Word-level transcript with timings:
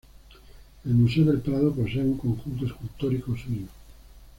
El 0.83 0.93
Museo 0.95 1.25
del 1.25 1.41
Prado 1.41 1.71
posee 1.75 1.99
un 2.01 2.17
conjunto 2.17 2.65
escultórico 2.65 3.37
suyo. 3.37 3.67